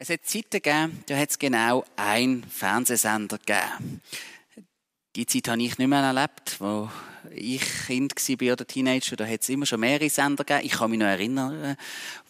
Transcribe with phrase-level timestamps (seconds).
[0.00, 4.00] Es hat Zeiten gegeben, da hat es genau einen Fernsehsender gegeben.
[5.16, 6.88] Die Zeit habe ich nicht mehr erlebt, wo
[7.34, 10.66] ich Kind war oder Teenager, da hat es immer schon mehrere Sender gegeben.
[10.66, 11.76] Ich kann mich noch erinnern,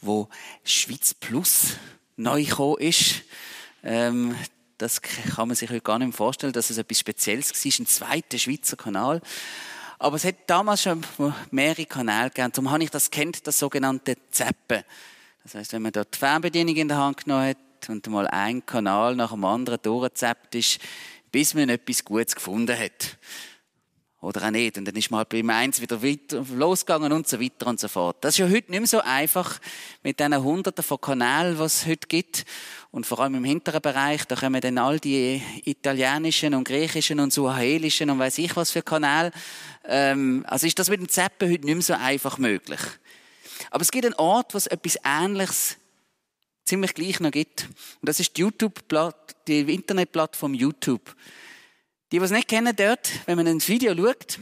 [0.01, 0.31] wo
[0.65, 1.77] Schweiz Plus
[2.17, 3.21] neu gekommen ist.
[3.85, 4.35] Ähm,
[4.79, 7.87] das kann man sich heute gar nicht mehr vorstellen, dass es etwas Spezielles war, ein
[7.87, 9.21] zweiter Schweizer Kanal.
[9.98, 11.05] Aber es hat damals schon
[11.50, 12.50] mehrere Kanäle gegeben.
[12.50, 14.85] Darum habe ich das kennt, das sogenannte Zeppen.
[15.49, 18.67] Das heißt, wenn man dort die Fernbedienung in der Hand genommen hat und mal ein
[18.67, 20.79] Kanal nach dem anderen durchgezappt ist,
[21.32, 23.17] bis man etwas Gutes gefunden hat.
[24.21, 24.77] Oder auch nicht.
[24.77, 25.99] Und dann ist man halt beim Eins wieder
[26.55, 28.19] losgegangen und so weiter und so fort.
[28.21, 29.58] Das ist ja heute nicht mehr so einfach
[30.03, 32.44] mit diesen Hunderten von Kanälen, die es heute gibt.
[32.91, 37.33] Und vor allem im hinteren Bereich, da kommen dann all die italienischen und griechischen und
[37.33, 39.30] suahelischen und weiß ich was für Kanäle.
[39.86, 42.80] Ähm, also ist das mit dem Zappen heute nicht mehr so einfach möglich.
[43.70, 45.77] Aber es gibt einen Ort, wo es etwas Ähnliches
[46.64, 47.69] ziemlich gleich noch gibt.
[48.00, 48.83] Und das ist die YouTube,
[49.47, 51.14] die Internetplattform YouTube.
[52.12, 54.38] Die, die es nicht kennen dort, wenn man ein Video schaut,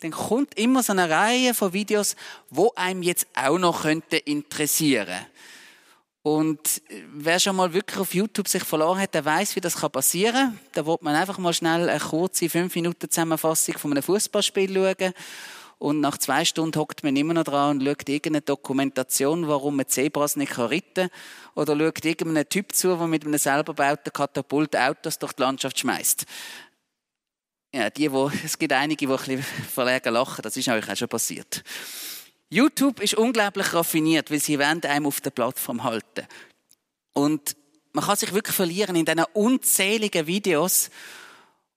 [0.00, 2.16] dann kommt immer so eine Reihe von Videos,
[2.48, 5.26] wo einem jetzt auch noch könnte interessieren.
[6.22, 6.82] Und
[7.14, 10.60] wer schon mal wirklich auf YouTube sich verloren hat, der weiß, wie das passieren kann.
[10.72, 15.14] Da wird man einfach mal schnell eine kurze 5 Minuten Zusammenfassung von einem Fußballspiel schauen
[15.80, 19.88] und nach zwei Stunden hockt man immer noch dran und schaut irgendeine Dokumentation, warum man
[19.88, 21.10] Zebras nicht retten kann.
[21.54, 25.78] Oder schaut irgendeinen Typ zu, der mit einem selber gebauten Katapult Autos durch die Landschaft
[25.78, 26.26] schmeißt.
[27.72, 29.42] Ja, die, wo, es gibt einige, die ein bisschen
[29.72, 30.42] verlegen lachen.
[30.42, 31.64] Das ist euch auch schon passiert.
[32.50, 36.26] YouTube ist unglaublich raffiniert, weil sie einem auf der Plattform halten.
[37.14, 37.56] Und
[37.94, 40.90] man kann sich wirklich verlieren in diesen unzähligen Videos.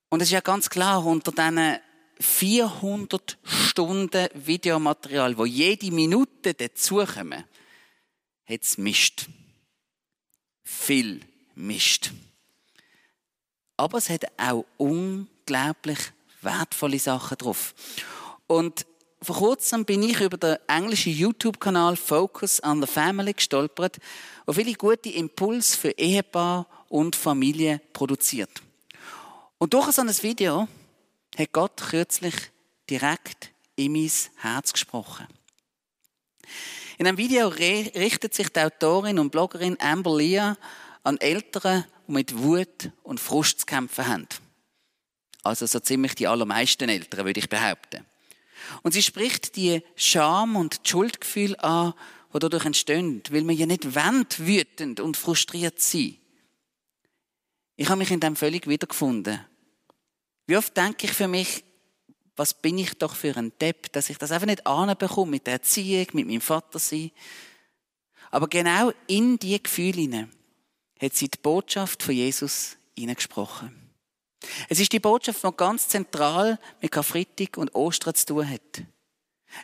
[0.10, 1.80] Und es ist ja ganz klar, unter diesen
[2.24, 7.44] 400 Stunden Videomaterial, wo jede Minute dazukommen,
[8.46, 9.28] hat es Mist.
[10.64, 11.20] Viel
[11.56, 12.12] Mist.
[13.76, 16.00] Aber es hat auch unglaublich
[16.42, 17.76] wertvolle Sachen drauf.
[18.48, 18.86] Und
[19.22, 23.98] vor kurzem bin ich über den englischen YouTube-Kanal Focus on the Family gestolpert,
[24.46, 28.62] wo viele gute Impulse für Ehepaar und Familie produziert.
[29.58, 30.68] Und durch so ein Video
[31.38, 32.36] hat Gott kürzlich
[32.90, 35.28] direkt in mein Herz gesprochen.
[36.98, 40.58] In einem Video richtet sich die Autorin und Bloggerin Amber Lear
[41.04, 44.28] an Eltern, die mit Wut und Frust zu kämpfen haben.
[45.42, 48.06] Also so ziemlich die allermeisten Eltern, würde ich behaupten.
[48.82, 51.94] Und sie spricht die Scham und die Schuldgefühl an,
[52.34, 56.18] die dadurch entstehen, weil man ja nicht wendet, wütend und frustriert sein.
[57.76, 59.44] Ich habe mich in dem völlig wiedergefunden.
[60.46, 61.64] Wie oft denke ich für mich,
[62.36, 65.54] was bin ich doch für ein Depp, dass ich das einfach nicht anbekomme mit der
[65.54, 67.12] Erziehung, mit meinem Vater sein.
[68.32, 70.32] Aber genau in die Gefühle hinein
[71.00, 73.80] hat sie die Botschaft von Jesus hineingesprochen.
[74.68, 78.84] Es ist die Botschaft, die ganz zentral mit Karfreitag und Ostern zu tun hat.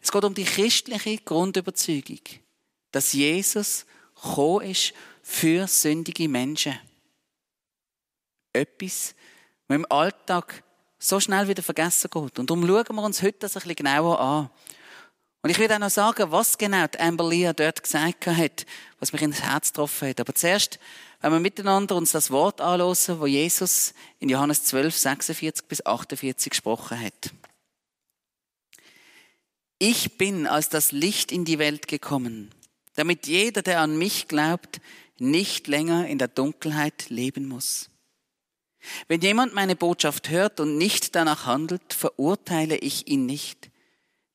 [0.02, 2.22] Es geht um die christliche Grundüberzeugung,
[2.92, 3.86] dass Jesus
[4.16, 6.80] gekommen ist für sündige Menschen.
[8.54, 9.16] Etwas,
[9.68, 10.64] was im Alltag
[11.00, 12.40] so schnell wieder vergessen geht.
[12.40, 14.50] Und darum schauen wir uns heute das ein bisschen genauer an.
[15.42, 18.66] Und ich will auch noch sagen, was genau die Amber Lear dort gesagt hat,
[19.00, 20.20] was mich ins Herz getroffen hat.
[20.20, 20.80] Aber zuerst,
[21.22, 26.50] wenn wir miteinander uns das Wort anhören, wo Jesus in Johannes 12, 46 bis 48
[26.50, 27.32] gesprochen hat.
[29.78, 32.52] Ich bin als das Licht in die Welt gekommen,
[32.96, 34.82] damit jeder, der an mich glaubt,
[35.20, 37.90] nicht länger in der Dunkelheit leben muss.
[39.08, 43.70] Wenn jemand meine Botschaft hört und nicht danach handelt, verurteile ich ihn nicht.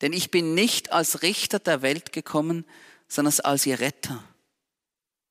[0.00, 2.64] Denn ich bin nicht als Richter der Welt gekommen,
[3.08, 4.22] sondern als ihr Retter.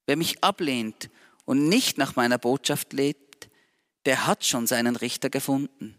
[0.05, 1.09] Wer mich ablehnt
[1.45, 3.49] und nicht nach meiner Botschaft lebt,
[4.05, 5.97] der hat schon seinen Richter gefunden.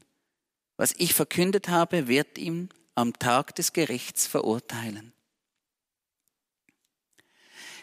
[0.77, 5.14] Was ich verkündet habe, wird ihm am Tag des Gerichts verurteilen.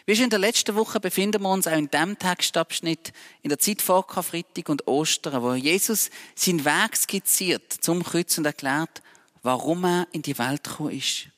[0.04, 3.58] Wie schon in der letzten Woche befinden wir uns auch in dem Textabschnitt in der
[3.58, 9.02] Zeit vor Karfreitag und Ostern, wo Jesus seinen Weg skizziert zum Kreuz und erklärt,
[9.42, 11.28] warum er in die Welt gekommen ist.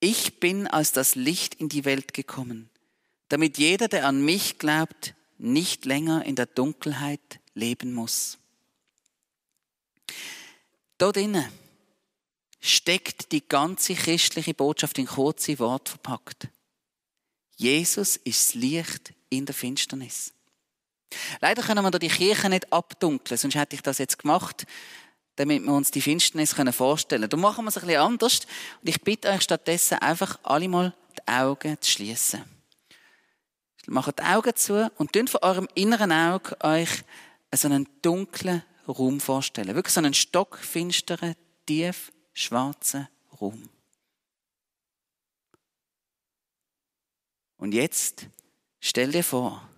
[0.00, 2.70] Ich bin als das Licht in die Welt gekommen,
[3.28, 8.38] damit jeder, der an mich glaubt, nicht länger in der Dunkelheit leben muss.
[10.98, 11.46] Dort drinnen
[12.60, 16.48] steckt die ganze christliche Botschaft in kurze Worte verpackt.
[17.62, 20.32] Jesus ist das Licht in der Finsternis.
[21.40, 24.66] Leider können wir die Kirche nicht abdunkeln, sonst hätte ich das jetzt gemacht,
[25.36, 27.30] damit wir uns die Finsternis vorstellen können.
[27.30, 28.40] Da machen wir es ein bisschen anders.
[28.80, 32.42] Und ich bitte euch stattdessen einfach alle mal die Augen zu schließen.
[33.86, 37.04] Macht die Augen zu und tun vor eurem inneren Auge euch
[37.54, 39.74] so einen dunklen Raum vorstellen.
[39.76, 41.36] Wirklich so einen stockfinsteren,
[41.66, 43.06] tief schwarzen
[43.40, 43.68] Raum.
[47.62, 48.26] Und jetzt
[48.80, 49.70] stell dir vor,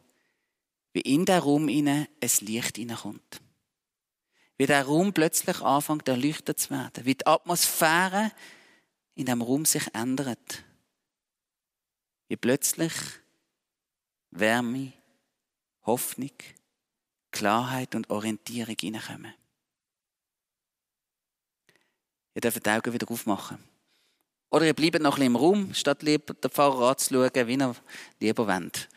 [0.95, 3.43] wie in der Raum inne ein Licht hineinkommt.
[4.57, 7.05] Wie der Raum plötzlich anfängt erleuchtet zu werden.
[7.05, 8.33] Wie die Atmosphäre
[9.15, 10.65] in dem Raum sich ändert.
[12.29, 12.95] Wie plötzlich
[14.31, 14.95] Wärme,
[15.85, 16.33] Hoffnung,
[17.33, 19.35] Klarheit und Orientierung hineinkommen.
[22.33, 23.74] Ihr dürft die Augen wieder aufmachen.
[24.55, 27.75] Oder ihr bleibt noch ein bisschen im Raum, statt lieber den Pfarrer anzuschauen, wie er
[28.21, 28.89] lieber wollt.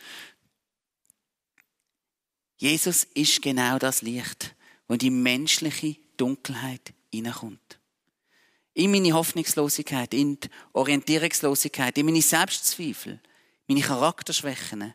[2.58, 4.56] Jesus ist genau das Licht,
[4.88, 7.80] wo die menschliche Dunkelheit hineinkommt.
[8.76, 13.20] In meine Hoffnungslosigkeit, in die Orientierungslosigkeit, in meine Selbstzweifel,
[13.66, 14.94] meine Charakterschwächen,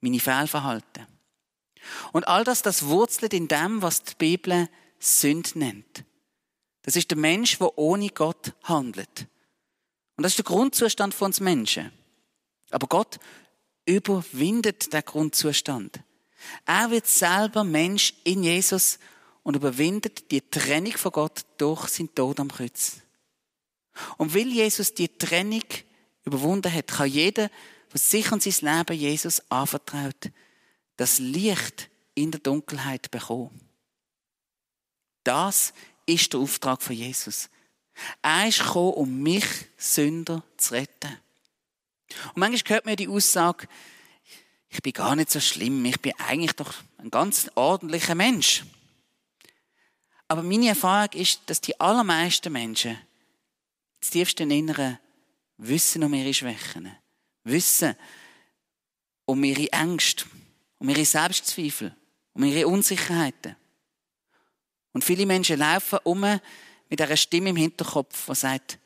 [0.00, 1.08] meine Fehlverhalten.
[2.12, 4.68] Und all das, das wurzelt in dem, was die Bibel
[5.00, 6.04] Sünd nennt.
[6.82, 9.26] Das ist der Mensch, der ohne Gott handelt.
[10.16, 11.92] Und das ist der Grundzustand von uns Menschen.
[12.70, 13.18] Aber Gott
[13.86, 16.00] überwindet den Grundzustand.
[16.66, 18.98] Er wird selber Mensch in Jesus
[19.42, 22.98] und überwindet die Trennung von Gott durch seinen Tod am Kreuz.
[24.16, 25.62] Und weil Jesus die Trennung
[26.24, 27.50] überwunden hat, kann jeder,
[27.92, 30.30] der sich und sein Leben Jesus anvertraut,
[30.96, 33.60] das Licht in der Dunkelheit bekommen.
[35.22, 35.72] Das
[36.06, 37.48] ist der Auftrag von Jesus.
[38.22, 39.46] Er ist gekommen, um mich,
[39.76, 41.18] Sünder, zu retten.
[42.28, 43.68] Und manchmal hört man die Aussage,
[44.68, 48.64] ich bin gar nicht so schlimm, ich bin eigentlich doch ein ganz ordentlicher Mensch.
[50.26, 52.98] Aber meine Erfahrung ist, dass die allermeisten Menschen
[54.00, 54.98] das tiefste Inneren
[55.58, 56.94] wissen um ihre Schwächen,
[57.44, 57.94] wissen
[59.26, 60.24] um ihre Ängste,
[60.78, 61.94] um ihre Selbstzweifel,
[62.32, 63.56] um ihre Unsicherheiten.
[64.92, 66.40] Und viele Menschen laufen um
[66.94, 68.78] mit einer Stimme im Hinterkopf, die sagt,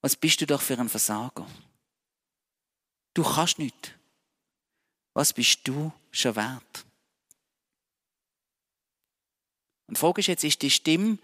[0.00, 1.46] was bist du doch für ein Versager?
[3.12, 3.94] Du kannst nicht.
[5.12, 6.86] Was bist du schon wert?
[9.88, 11.18] Und die Frage ist jetzt, ist die Stimme,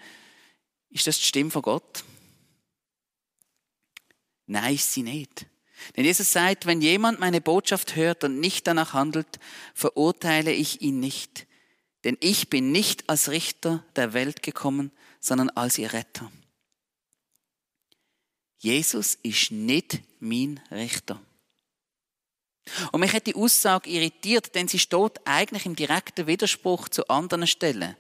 [0.91, 2.05] ist das die Stimme von Gott?
[4.45, 5.47] Nein, ist sie nicht.
[5.97, 9.41] Denn Jesus sagt, wenn jemand meine Botschaft hört und nicht danach handelt,
[9.73, 11.47] verurteile ich ihn nicht.
[12.05, 14.93] Denn ich bin nicht als Richter der Welt gekommen,
[15.25, 16.31] sondern als ihr Retter.
[18.59, 21.19] Jesus ist nicht mein Richter.
[22.93, 27.47] Und mich hat die Aussage irritiert, denn sie steht eigentlich im direkten Widerspruch zu anderen
[27.47, 27.97] Stellen.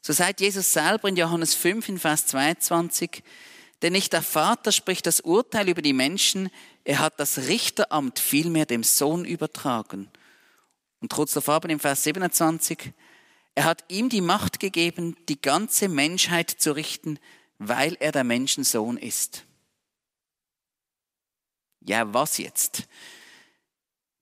[0.00, 3.24] So sagt Jesus selber in Johannes 5 in Vers 22,
[3.82, 6.50] denn nicht der Vater spricht das Urteil über die Menschen,
[6.84, 10.08] er hat das Richteramt vielmehr dem Sohn übertragen.
[11.00, 12.92] Und kurz davor im Vers 27,
[13.54, 17.18] er hat ihm die Macht gegeben, die ganze Menschheit zu richten,
[17.58, 19.44] weil er der Menschensohn ist.
[21.80, 22.84] Ja, was jetzt?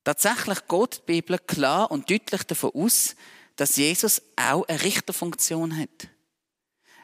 [0.04, 3.14] Tatsächlich geht die Bibel klar und deutlich davon aus,
[3.56, 6.08] dass Jesus auch eine Richterfunktion hat.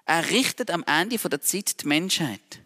[0.05, 2.61] Er richtet am Ende der Zeit die Menschheit.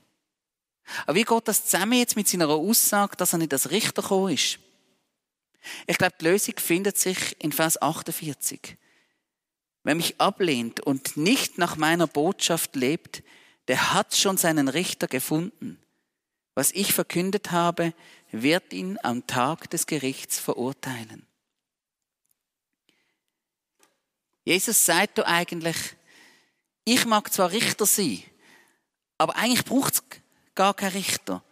[1.07, 4.35] Aber wie geht das zusammen jetzt mit seiner Aussage, dass er nicht als Richter gekommen
[4.35, 4.59] ist?
[5.87, 8.77] Ich glaube, die Lösung findet sich in Vers 48.
[9.85, 13.23] Wer mich ablehnt und nicht nach meiner Botschaft lebt,
[13.69, 15.79] der hat schon seinen Richter gefunden.
[16.55, 17.95] Was ich verkündet habe,
[18.31, 21.27] wird ihn am Tag des Gerichts verurteilen.
[24.45, 25.77] Jesus sagt du eigentlich,
[26.85, 28.23] ich mag zwar Richter sein,
[29.19, 30.03] aber eigentlich braucht es
[30.55, 31.45] gar keinen Richter,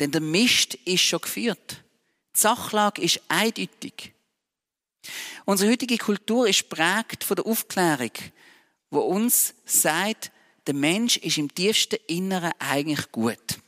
[0.00, 1.82] denn der Mist ist schon geführt.
[2.34, 4.12] Die Sachlage ist eindeutig.
[5.44, 8.12] Unsere heutige Kultur ist prägt von der Aufklärung,
[8.90, 10.30] wo uns sagt,
[10.66, 13.58] der Mensch ist im tiefsten Inneren eigentlich gut.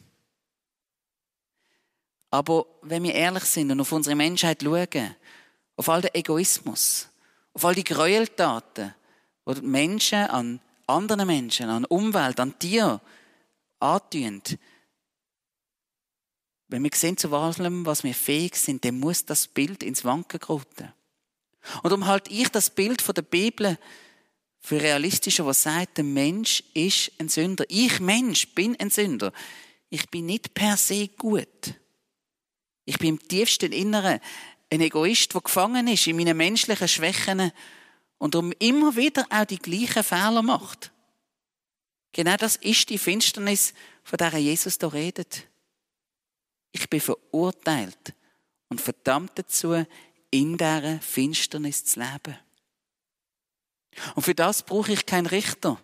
[2.31, 5.17] Aber wenn wir ehrlich sind und auf unsere Menschheit schauen,
[5.77, 7.09] auf all den Egoismus,
[7.55, 8.95] auf all die Gräueltaten,
[9.49, 13.01] die Menschen an anderen Menschen, an Umwelt, an Tier
[13.81, 14.43] antun,
[16.69, 20.39] wenn wir sehen, zu allem, was wir fähig sind, dann muss das Bild ins Wanken
[20.39, 20.93] geraten.
[21.83, 23.79] Und darum halte ich das Bild von der Bibel
[24.61, 27.64] für realistischer, was sagt, der Mensch ist ein Sünder.
[27.69, 29.33] Ich Mensch bin ein Sünder.
[29.88, 31.75] Ich bin nicht per se gut.
[32.85, 34.21] Ich bin im tiefsten Inneren
[34.71, 37.52] ein Egoist, der gefangen ist in meinen menschlichen Schwächen
[38.19, 40.93] und darum immer wieder auch die gleichen Fehler macht.
[42.12, 45.47] Genau das ist die Finsternis, von der Jesus da redet.
[46.73, 48.14] Ich bin verurteilt
[48.69, 49.85] und verdammt dazu,
[50.33, 52.39] dieser Finsternis zu leben.
[54.15, 55.81] Und für das brauche ich keinen Richter.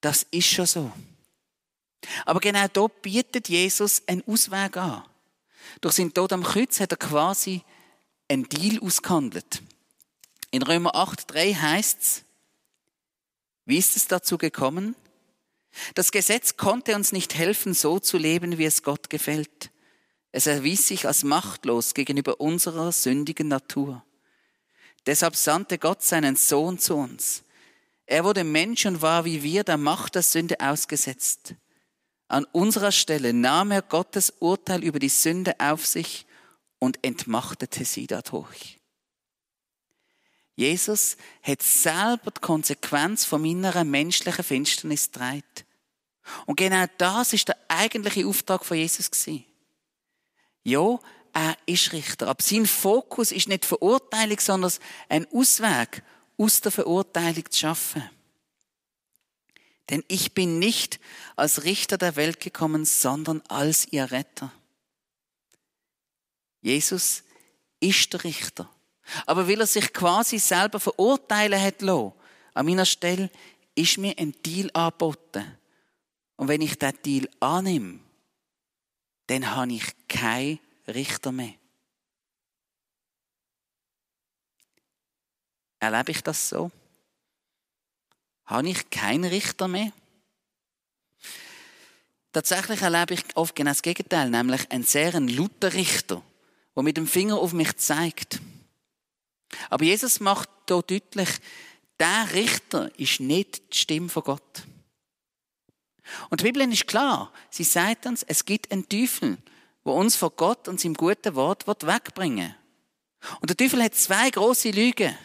[0.00, 0.92] Das ist schon so.
[2.24, 5.04] Aber genau dort bietet Jesus einen Ausweg an.
[5.80, 7.62] Durch seinen Tod am Kreuz hat er quasi
[8.28, 9.62] einen Deal ausgehandelt.
[10.50, 12.24] In Römer 8,3 heißt es,
[13.66, 14.96] wie ist es dazu gekommen?
[15.94, 19.69] Das Gesetz konnte uns nicht helfen, so zu leben, wie es Gott gefällt.
[20.32, 24.04] Es erwies sich als machtlos gegenüber unserer sündigen Natur.
[25.06, 27.42] Deshalb sandte Gott seinen Sohn zu uns.
[28.06, 31.54] Er wurde Mensch und war wie wir der Macht der Sünde ausgesetzt.
[32.28, 36.26] An unserer Stelle nahm er Gottes Urteil über die Sünde auf sich
[36.78, 38.78] und entmachtete sie dadurch.
[40.54, 45.42] Jesus hat selber die Konsequenz von meiner menschlichen Finsternis getragen.
[46.46, 49.49] Und genau das ist der eigentliche Auftrag von Jesus gewesen.
[50.62, 50.98] Ja,
[51.32, 54.72] er ist Richter, aber sein Fokus ist nicht Verurteilung, sondern
[55.08, 56.02] ein Ausweg
[56.36, 58.08] aus der Verurteilung zu schaffen.
[59.88, 61.00] Denn ich bin nicht
[61.36, 64.52] als Richter der Welt gekommen, sondern als ihr Retter.
[66.62, 67.24] Jesus
[67.80, 68.68] ist der Richter.
[69.26, 72.12] Aber weil er sich quasi selber verurteilen hat lassen,
[72.54, 73.30] an meiner Stelle
[73.74, 75.58] ist mir ein Deal angeboten.
[76.36, 78.00] Und wenn ich diesen Deal annehme,
[79.30, 80.58] dann habe ich keinen
[80.88, 81.54] Richter mehr.
[85.78, 86.72] Erlebe ich das so?
[88.46, 89.92] Habe ich keinen Richter mehr?
[92.32, 96.22] Tatsächlich erlebe ich oft genau das Gegenteil, nämlich einen sehr lauten Richter,
[96.74, 98.40] der mit dem Finger auf mich zeigt.
[99.68, 101.28] Aber Jesus macht hier deutlich,
[102.00, 104.64] der Richter ist nicht die Stimme von Gott.
[106.28, 107.32] Und die Bibel ist klar.
[107.50, 109.38] Sie sagt uns, es gibt einen Teufel,
[109.84, 112.54] der uns von Gott und seinem guten Wort wegbringen will.
[113.40, 115.16] Und der Teufel hat zwei große Lügen.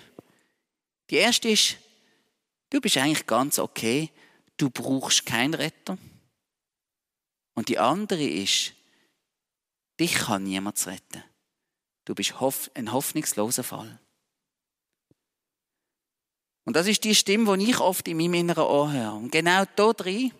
[1.09, 1.77] Die erste ist,
[2.69, 4.11] du bist eigentlich ganz okay,
[4.57, 5.97] du brauchst keinen Retter.
[7.53, 8.73] Und die andere ist,
[9.99, 11.23] dich kann niemand retten.
[12.03, 12.33] Du bist
[12.73, 13.99] ein hoffnungsloser Fall.
[16.65, 19.13] Und das ist die Stimme, die ich oft in meinem inneren Ohr höre.
[19.13, 20.31] Und genau da drin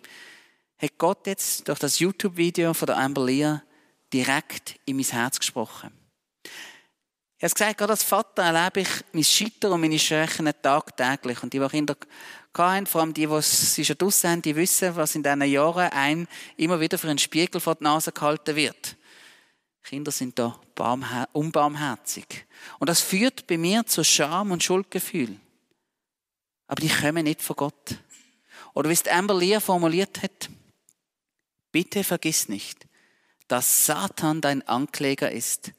[0.86, 3.64] hat Gott jetzt durch das YouTube-Video von der Amber Lear
[4.14, 5.92] direkt in mein Herz gesprochen.
[7.38, 11.44] Er hat gesagt, gerade als Vater erlebe ich mein Scheitern und meine Schwächen tagtäglich.
[11.44, 11.96] Und die, die Kinder
[12.54, 15.92] hatten, vor allem die, die sie schon draussen haben, die wissen, was in diesen Jahren
[15.92, 18.96] ein immer wieder für einen Spiegel vor die Nase gehalten wird.
[19.84, 20.60] Kinder sind da
[21.34, 22.46] unbarmherzig.
[22.80, 25.40] Und das führt bei mir zu Scham und Schuldgefühl.
[26.68, 28.00] Aber die kommen nicht von Gott.
[28.74, 30.50] Oder wie es Amber Lear formuliert hat,
[31.76, 32.88] bitte vergiss nicht,
[33.50, 35.74] dass Satan dein Ankläger ist,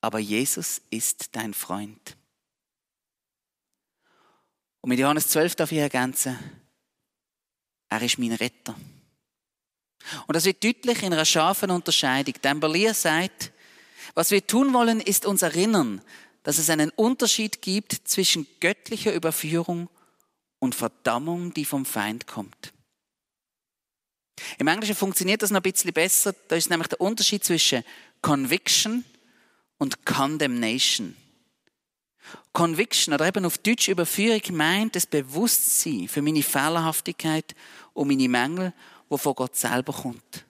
[0.00, 2.16] aber Jesus ist dein Freund.
[4.80, 6.38] Und mit Johannes 12 darf ich ergänzen,
[7.90, 8.74] er ist mein Retter.
[10.26, 12.36] Und das wird deutlich in einer scharfen Unterscheidung.
[12.42, 13.52] Denn Berlier sagt,
[14.14, 16.00] was wir tun wollen, ist uns erinnern,
[16.44, 19.90] dass es einen Unterschied gibt zwischen göttlicher Überführung
[20.60, 22.73] und Verdammung, die vom Feind kommt.
[24.58, 26.34] Im Englischen funktioniert das noch ein bisschen besser.
[26.48, 27.84] Da ist nämlich der Unterschied zwischen
[28.22, 29.04] Conviction
[29.78, 31.16] und Condemnation.
[32.52, 37.54] Conviction oder eben auf Deutsch Überführung meint das Bewusstsein für meine Fehlerhaftigkeit
[37.92, 38.72] und meine Mängel,
[39.08, 40.46] wo von Gott selber kommt.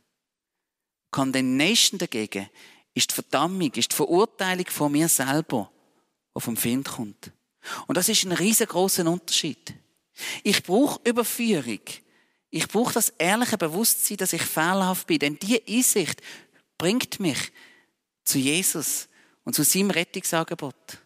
[1.10, 2.48] Condemnation dagegen
[2.94, 5.70] ist die Verdammung, ist die Verurteilung von mir selber,
[6.36, 7.32] die vom Find kommt.
[7.86, 9.74] Und das ist ein riesengroßer Unterschied.
[10.42, 11.80] Ich brauche Überführung.
[12.56, 15.18] Ich brauche das ehrliche Bewusstsein, dass ich fehlerhaft bin.
[15.18, 16.22] Denn diese Einsicht
[16.78, 17.50] bringt mich
[18.22, 19.08] zu Jesus
[19.42, 20.98] und zu seinem Rettungsangebot.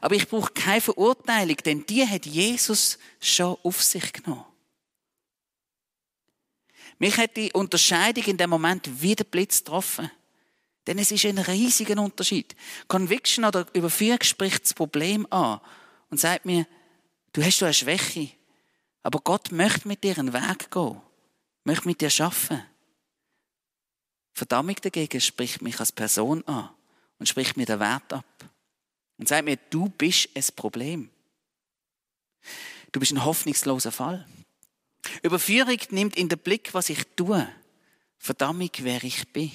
[0.00, 4.46] Aber ich brauche keine Verurteilung, denn die hat Jesus schon auf sich genommen.
[6.98, 10.10] Mich hat die Unterscheidung in dem Moment wieder Blitz getroffen.
[10.86, 12.56] Denn es ist ein riesiger Unterschied.
[12.88, 15.60] Conviction oder Überführung spricht das Problem an
[16.08, 16.66] und sagt mir,
[17.34, 18.30] du hast eine Schwäche,
[19.04, 21.00] aber Gott möchte mit dir einen Weg gehen,
[21.62, 22.64] möchte mit dir schaffen.
[24.32, 26.70] Verdammung dagegen spricht mich als Person an
[27.18, 28.24] und spricht mir den Wert ab
[29.18, 31.10] und sagt mir, du bist ein Problem.
[32.92, 34.26] Du bist ein hoffnungsloser Fall.
[35.22, 37.46] Überführung nimmt in den Blick, was ich tue.
[38.16, 39.52] Verdammung, wer ich bin.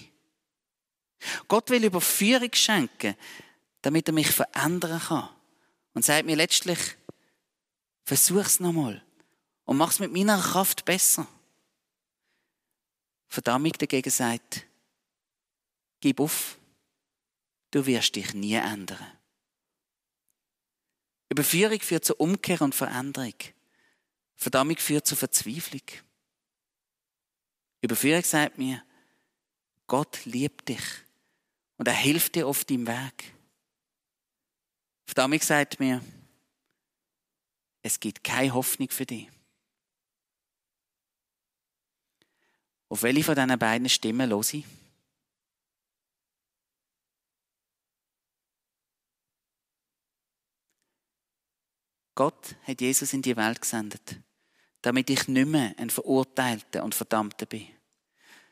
[1.47, 3.15] Gott will Überführung schenken,
[3.81, 5.29] damit er mich verändern kann.
[5.93, 6.79] Und sagt mir letztlich,
[8.05, 9.03] versuch's nochmal
[9.69, 11.27] und mach's mit meiner Kraft besser.
[13.27, 14.65] Verdammung dagegen sagt,
[15.99, 16.57] gib auf,
[17.69, 18.97] du wirst dich nie ändern.
[21.29, 23.35] Überführung führt zu Umkehr und Veränderung.
[24.35, 25.83] Verdammung führt zu Verzweiflung.
[27.81, 28.83] Überführung sagt mir,
[29.85, 30.81] Gott liebt dich
[31.77, 33.35] und er hilft dir auf deinem Weg.
[35.05, 36.03] Verdammung sagt mir,
[37.83, 39.29] es gibt keine Hoffnung für dich.
[42.89, 44.65] Auf welche von diesen beiden Stimmen höre ich?
[52.15, 54.17] Gott hat Jesus in die Welt gesendet,
[54.81, 57.67] damit ich nicht mehr ein Verurteilter und Verdammter bin,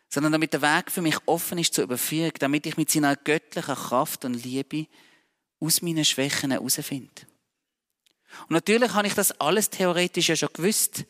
[0.08, 3.75] sondern damit der Weg für mich offen ist zur Überführung, damit ich mit seiner göttlichen
[3.75, 4.88] Kraft und Liebe
[5.60, 7.27] aus meinen Schwächen herausfinde.
[8.44, 11.06] Und natürlich habe ich das alles theoretisch ja schon gewusst,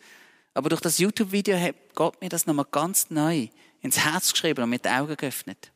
[0.58, 3.48] aber durch das YouTube-Video hat Gott mir das nochmal ganz neu
[3.82, 5.72] ins Herz geschrieben und mit den Augen geöffnet.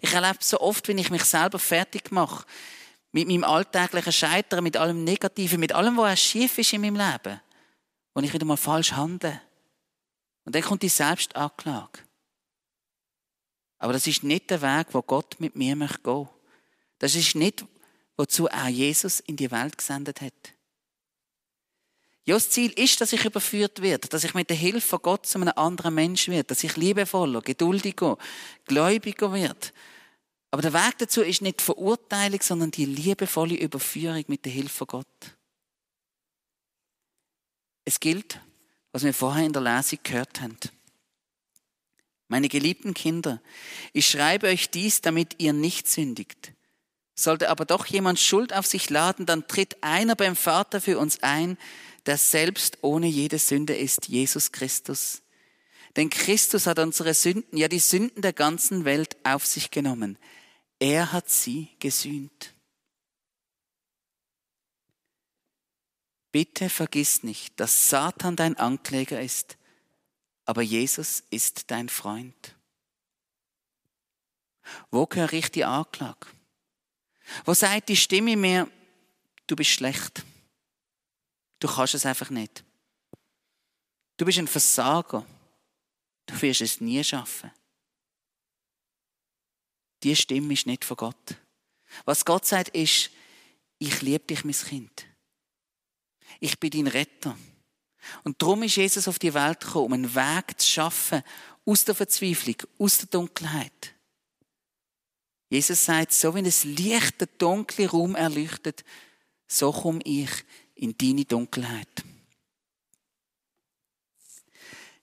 [0.00, 2.46] Ich erlebe so oft, wenn ich mich selber fertig mache,
[3.10, 7.40] mit meinem alltäglichen Scheitern, mit allem Negativen, mit allem, was schief ist in meinem Leben,
[8.14, 9.42] wo ich wieder mal falsch handle.
[10.44, 11.98] Und dann kommt die Selbstanklage.
[13.80, 16.28] Aber das ist nicht der Weg, wo Gott mit mir möchte gehen.
[17.00, 17.64] Das ist nicht,
[18.16, 20.54] wozu er Jesus in die Welt gesendet hat.
[22.26, 25.26] Ja, das Ziel ist, dass ich überführt werde, dass ich mit der Hilfe von Gott
[25.26, 28.18] zu einem anderen Mensch werde, dass ich liebevoller, geduldiger,
[28.66, 29.68] gläubiger werde,
[30.50, 34.78] aber der Weg dazu ist nicht die Verurteilung, sondern die liebevolle Überführung mit der Hilfe
[34.78, 35.36] von Gott.
[37.84, 38.40] Es gilt,
[38.92, 40.58] was wir vorher in der Lesung gehört haben.
[42.28, 43.40] Meine geliebten Kinder,
[43.92, 46.52] ich schreibe euch dies, damit ihr nicht sündigt.
[47.14, 51.22] Sollte aber doch jemand Schuld auf sich laden, dann tritt einer beim Vater für uns
[51.22, 51.58] ein,
[52.06, 55.22] der selbst ohne jede Sünde ist, Jesus Christus.
[55.96, 60.18] Denn Christus hat unsere Sünden, ja die Sünden der ganzen Welt auf sich genommen.
[60.78, 62.54] Er hat sie gesühnt.
[66.32, 69.56] Bitte vergiss nicht, dass Satan dein Ankläger ist,
[70.44, 72.54] aber Jesus ist dein Freund.
[74.90, 76.28] Wo höre ich die Anklage?
[77.44, 78.70] Wo sagt die Stimme mir,
[79.48, 80.24] du bist schlecht?
[81.60, 82.64] Du kannst es einfach nicht.
[84.16, 85.24] Du bist ein Versager.
[86.26, 87.50] Du wirst es nie schaffen
[90.02, 91.36] die Stimme ist nicht von Gott.
[92.04, 93.10] Was Gott sagt, ist,
[93.78, 95.06] ich liebe dich, mein Kind.
[96.38, 97.36] Ich bin dein Retter.
[98.24, 101.22] Und darum ist Jesus auf die Welt gekommen, um einen Weg zu schaffen
[101.66, 103.94] aus der Verzweiflung, aus der Dunkelheit.
[105.50, 106.44] Jesus sagt, so wie ein
[106.76, 108.84] Licht den dunklen Raum erleuchtet,
[109.48, 110.30] so komme ich
[110.80, 112.04] in deine Dunkelheit.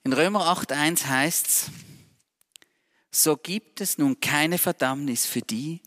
[0.02, 1.70] In Römer 8.1 heißt es,
[3.10, 5.80] so gibt es nun keine Verdammnis für die,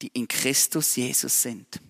[0.00, 1.80] die in Christus Jesus sind.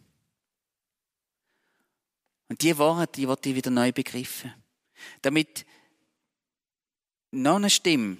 [2.49, 4.53] Und die Worte, die wird ich wieder neu begriffen.
[5.23, 5.65] Damit
[7.31, 8.19] noch eine Stimme,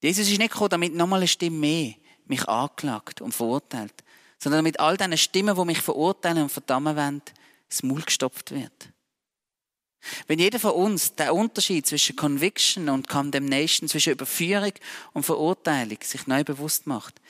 [0.00, 1.94] Jesus ist nicht gekommen, damit nochmal eine Stimme mehr
[2.26, 4.04] mich anklagt und verurteilt,
[4.38, 7.22] sondern damit all diesen Stimmen, die mich verurteilen und verdammen wollen,
[7.72, 8.92] das Maul gestopft wird.
[10.26, 14.72] Wenn jeder von uns den Unterschied zwischen Conviction und Condemnation, zwischen Überführung
[15.12, 17.20] und Verurteilung sich neu bewusst macht,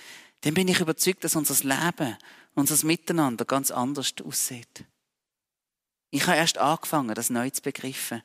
[0.40, 2.16] dann bin ich überzeugt, dass unser Leben,
[2.54, 4.84] unser Miteinander ganz anders aussieht.
[6.10, 8.22] Ich habe erst angefangen, das neu zu begreifen,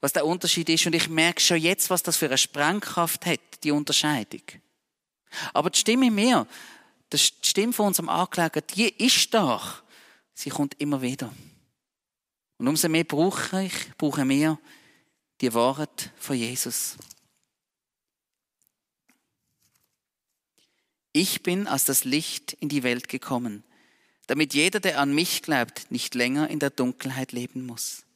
[0.00, 3.40] was der Unterschied ist, und ich merke schon jetzt, was das für eine Sprengkraft hat,
[3.62, 4.42] die Unterscheidung.
[5.52, 6.46] Aber die Stimme in mir,
[7.12, 9.60] die Stimme von unserem Anklagten, die ist da.
[10.40, 11.34] Sie kommt immer wieder.
[12.56, 14.58] Und umso mehr brauche ich, brauchen wir
[15.42, 16.96] die Wahrheit von Jesus.
[21.12, 23.64] Ich bin als das Licht in die Welt gekommen,
[24.28, 28.06] damit jeder, der an mich glaubt, nicht länger in der Dunkelheit leben muss.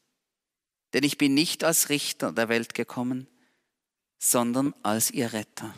[0.95, 3.29] Denn ich bin nicht als Richter der Welt gekommen,
[4.19, 5.75] sondern als ihr Retter.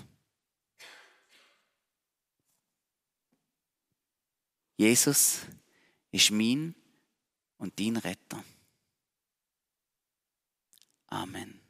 [4.76, 5.40] Jesus
[6.10, 6.74] ist mein
[7.58, 8.44] und dein Retter.
[11.08, 11.65] Amen.